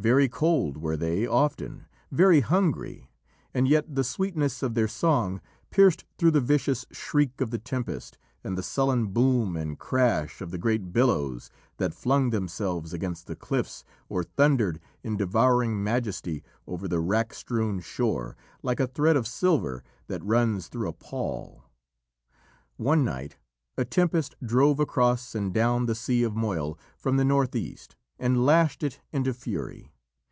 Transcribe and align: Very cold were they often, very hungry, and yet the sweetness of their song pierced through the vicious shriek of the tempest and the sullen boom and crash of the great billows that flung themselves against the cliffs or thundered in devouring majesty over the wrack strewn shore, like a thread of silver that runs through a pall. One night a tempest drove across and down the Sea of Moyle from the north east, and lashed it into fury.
Very 0.00 0.28
cold 0.28 0.76
were 0.76 0.96
they 0.96 1.26
often, 1.26 1.86
very 2.12 2.38
hungry, 2.38 3.10
and 3.52 3.66
yet 3.66 3.96
the 3.96 4.04
sweetness 4.04 4.62
of 4.62 4.74
their 4.74 4.86
song 4.86 5.40
pierced 5.70 6.04
through 6.16 6.30
the 6.30 6.40
vicious 6.40 6.86
shriek 6.92 7.40
of 7.40 7.50
the 7.50 7.58
tempest 7.58 8.16
and 8.44 8.56
the 8.56 8.62
sullen 8.62 9.08
boom 9.08 9.56
and 9.56 9.76
crash 9.76 10.40
of 10.40 10.52
the 10.52 10.56
great 10.56 10.92
billows 10.92 11.50
that 11.78 11.92
flung 11.92 12.30
themselves 12.30 12.92
against 12.92 13.26
the 13.26 13.34
cliffs 13.34 13.82
or 14.08 14.22
thundered 14.22 14.78
in 15.02 15.16
devouring 15.16 15.82
majesty 15.82 16.44
over 16.68 16.86
the 16.86 17.00
wrack 17.00 17.34
strewn 17.34 17.80
shore, 17.80 18.36
like 18.62 18.78
a 18.78 18.86
thread 18.86 19.16
of 19.16 19.26
silver 19.26 19.82
that 20.06 20.22
runs 20.22 20.68
through 20.68 20.88
a 20.88 20.92
pall. 20.92 21.64
One 22.76 23.04
night 23.04 23.36
a 23.76 23.84
tempest 23.84 24.36
drove 24.44 24.78
across 24.78 25.34
and 25.34 25.52
down 25.52 25.86
the 25.86 25.96
Sea 25.96 26.22
of 26.22 26.36
Moyle 26.36 26.78
from 26.96 27.16
the 27.16 27.24
north 27.24 27.56
east, 27.56 27.96
and 28.20 28.44
lashed 28.44 28.82
it 28.82 29.00
into 29.12 29.32
fury. 29.32 29.92